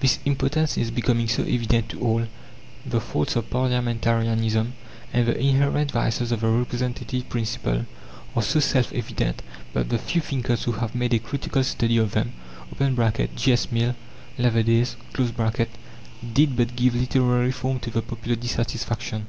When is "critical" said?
11.18-11.62